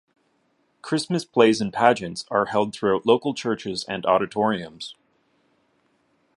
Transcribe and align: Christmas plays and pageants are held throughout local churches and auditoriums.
Christmas 0.81 1.23
plays 1.25 1.61
and 1.61 1.71
pageants 1.71 2.25
are 2.31 2.45
held 2.45 2.73
throughout 2.73 3.05
local 3.05 3.35
churches 3.35 3.83
and 3.85 4.03
auditoriums. 4.03 4.95